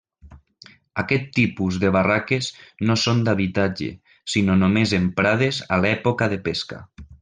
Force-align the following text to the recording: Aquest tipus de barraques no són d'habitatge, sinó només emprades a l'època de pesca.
Aquest 1.01 1.27
tipus 1.39 1.77
de 1.83 1.91
barraques 1.97 2.49
no 2.91 2.97
són 3.03 3.23
d'habitatge, 3.29 3.93
sinó 4.37 4.59
només 4.65 4.99
emprades 5.05 5.65
a 5.77 5.83
l'època 5.87 6.35
de 6.37 6.45
pesca. 6.51 6.87